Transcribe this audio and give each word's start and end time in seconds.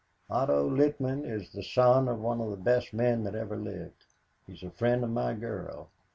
"Otto 0.31 0.67
Littman 0.67 1.25
is 1.29 1.51
the 1.51 1.61
son 1.61 2.07
of 2.07 2.17
one 2.19 2.41
of 2.41 2.49
the 2.49 2.57
best 2.57 2.91
men 2.91 3.23
that 3.23 3.35
ever 3.35 3.55
lived. 3.55 4.07
He's 4.47 4.63
a 4.63 4.71
friend 4.71 5.03
of 5.03 5.11
my 5.11 5.35
girl. 5.35 5.89